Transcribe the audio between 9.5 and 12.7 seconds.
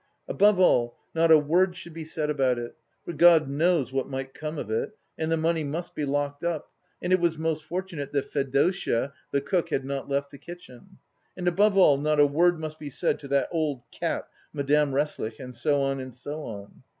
had not left the kitchen. And above all not a word